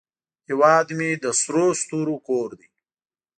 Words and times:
هیواد 0.47 0.87
مې 0.97 1.09
د 1.23 1.25
سرو 1.41 1.65
ستورو 1.81 2.15
کور 2.27 2.49
دی 2.59 2.67